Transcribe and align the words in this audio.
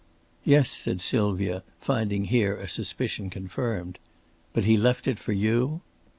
"Yes," 0.43 0.71
said 0.71 0.99
Sylvia, 0.99 1.61
finding 1.79 2.23
here 2.25 2.57
a 2.57 2.67
suspicion 2.67 3.29
confirmed. 3.29 3.99
"But 4.51 4.63
he 4.65 4.75
left 4.75 5.07
it 5.07 5.19
for 5.19 5.31
you?" 5.31 5.81